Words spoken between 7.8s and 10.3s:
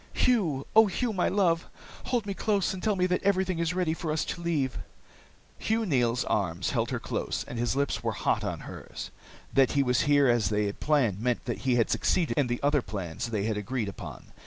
were hot on hers. That he was here